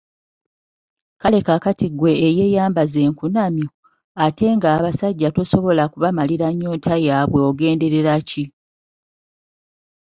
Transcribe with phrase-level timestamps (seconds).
[1.21, 3.67] Kale kaakati ggwe eyeeyambaza enkunamyo,
[4.25, 8.43] ate nga abasajja tosobola kubamalira nnyonta yaabwe ogenderera ki?